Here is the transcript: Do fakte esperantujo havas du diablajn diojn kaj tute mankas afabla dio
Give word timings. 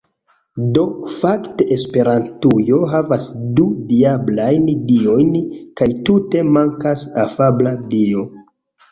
Do 0.75 0.83
fakte 1.15 1.65
esperantujo 1.73 2.79
havas 2.93 3.27
du 3.59 3.65
diablajn 3.91 4.65
diojn 4.87 5.29
kaj 5.81 5.89
tute 6.09 6.41
mankas 6.57 7.05
afabla 7.25 7.75
dio 7.93 8.25